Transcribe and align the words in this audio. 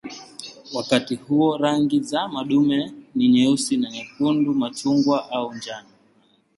Wakati 0.73 1.15
huo 1.15 1.57
rangi 1.57 1.99
za 1.99 2.27
madume 2.27 2.91
ni 3.15 3.27
nyeusi 3.27 3.77
na 3.77 3.89
nyekundu, 3.91 4.53
machungwa 4.53 5.31
au 5.31 5.53
njano. 5.53 5.89